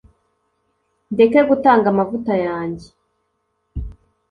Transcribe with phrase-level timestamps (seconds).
[1.13, 2.87] ndeke gutanga amavuta yanjye